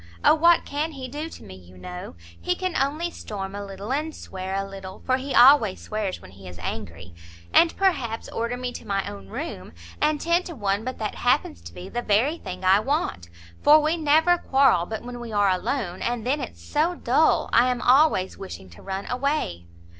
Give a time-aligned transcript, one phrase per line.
[0.25, 2.15] O what can he do to me, you know?
[2.41, 6.31] he can only storm a little, and swear a little, for he always swears when
[6.31, 7.13] he is angry;
[7.53, 11.61] and perhaps order me to my own room; and ten to one but that happens
[11.61, 13.29] to be the very thing I want;
[13.61, 17.69] for we never quarrel but when we are alone, and then it's so dull, I
[17.69, 19.67] am always wishing to run away."